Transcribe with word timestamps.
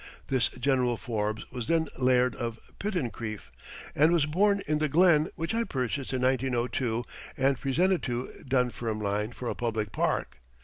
This 0.29 0.47
General 0.47 0.97
Forbes 0.97 1.45
was 1.51 1.67
then 1.67 1.87
Laird 1.95 2.35
of 2.35 2.59
Pittencrieff 2.79 3.51
and 3.93 4.11
was 4.11 4.25
born 4.25 4.63
in 4.65 4.79
the 4.79 4.89
Glen 4.89 5.29
which 5.35 5.53
I 5.53 5.63
purchased 5.63 6.11
in 6.11 6.23
1902 6.23 7.03
and 7.37 7.59
presented 7.61 8.01
to 8.01 8.33
Dunfermline 8.47 9.31
for 9.33 9.47
a 9.47 9.53
public 9.53 9.91
park. 9.91 10.37